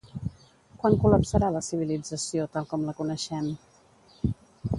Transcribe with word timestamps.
Quan 0.83 0.95
col·lapsarà 1.03 1.49
la 1.57 1.61
civilització 1.69 2.49
tal 2.57 2.67
com 2.73 2.89
la 2.89 2.97
coneixem? 3.03 3.53